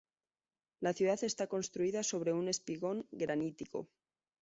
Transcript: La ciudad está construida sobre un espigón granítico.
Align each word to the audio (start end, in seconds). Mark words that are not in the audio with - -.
La 0.79 0.93
ciudad 0.93 1.23
está 1.23 1.45
construida 1.45 2.01
sobre 2.01 2.33
un 2.33 2.47
espigón 2.47 3.05
granítico. 3.11 3.87